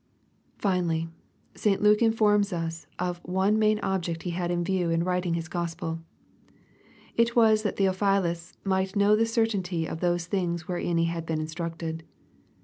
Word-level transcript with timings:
Finally, 0.57 1.09
St. 1.53 1.79
Luke 1.79 2.01
informs 2.01 2.51
us 2.51 2.87
of 2.97 3.19
one 3.23 3.59
main 3.59 3.77
object 3.83 4.23
he 4.23 4.31
had 4.31 4.49
in 4.49 4.63
view 4.63 4.89
in 4.89 5.03
writing 5.03 5.35
his 5.35 5.47
Gospel, 5.47 5.99
It 7.15 7.35
was 7.35 7.61
that 7.61 7.77
Theophilus" 7.77 8.53
might 8.73 8.95
know 8.95 9.15
the 9.15 9.27
certainty 9.27 9.85
of 9.85 9.99
those 9.99 10.25
things 10.25 10.67
wherein 10.67 10.97
he 10.97 11.05
had 11.05 11.27
been 11.27 11.39
instructed." 11.39 12.01